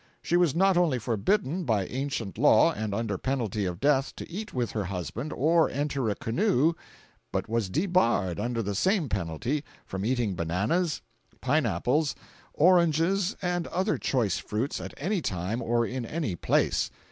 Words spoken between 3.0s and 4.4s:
penalty of death, to